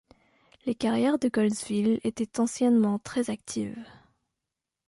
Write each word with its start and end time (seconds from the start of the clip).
Les 0.65 0.73
carrières 0.73 1.19
de 1.19 1.29
Goldswil 1.29 1.99
étaient 2.03 2.39
anciennement 2.39 2.97
très 2.97 3.29
actives. 3.29 3.77